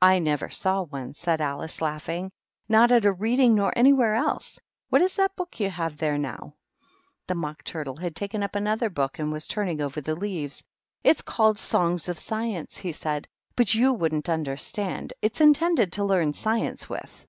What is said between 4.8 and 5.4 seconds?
What is that